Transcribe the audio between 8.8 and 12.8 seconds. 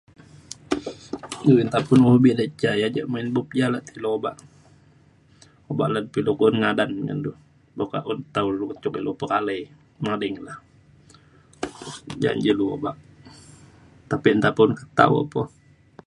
cuk ilu pekalai mading na jane ja ilu